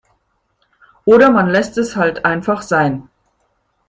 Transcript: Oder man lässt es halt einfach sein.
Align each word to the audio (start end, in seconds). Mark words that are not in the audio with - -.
Oder 1.05 1.29
man 1.29 1.47
lässt 1.51 1.77
es 1.77 1.95
halt 1.95 2.25
einfach 2.25 2.63
sein. 2.63 3.07